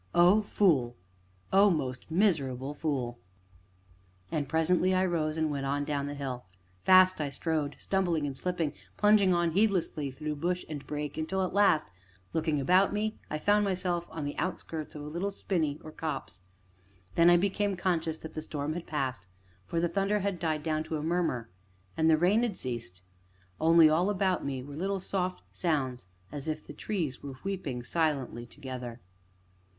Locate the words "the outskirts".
14.25-14.95